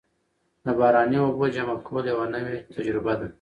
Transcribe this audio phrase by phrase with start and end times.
[0.65, 3.27] د باراني اوبو جمع کول یوه نوې تجربه ده.